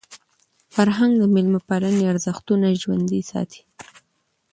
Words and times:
فرهنګ 0.73 1.13
د 1.17 1.23
میلمه 1.33 1.59
پالني 1.67 2.03
ارزښتونه 2.11 2.67
ژوندۍ 2.81 3.21
ساتي. 3.31 3.61